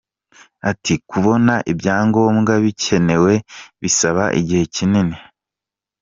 Ati” 0.69 0.93
Kubona 1.09 1.53
ibyangombwa 1.71 2.53
bikenewe 2.63 3.33
bisaba 3.81 4.23
igihe 4.39 4.63
kinini. 4.75 5.17